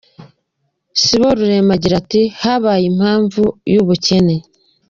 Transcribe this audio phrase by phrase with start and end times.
[1.01, 4.35] Siborurema agira ati “Habayeho impamvu y’ubukene.